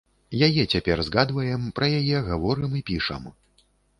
[0.45, 3.29] Яе цяпер згадваем, пра яе гаворым і пішам.